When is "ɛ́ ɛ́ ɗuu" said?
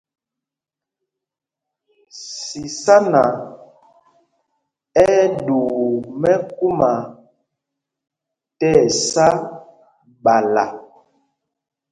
5.05-5.95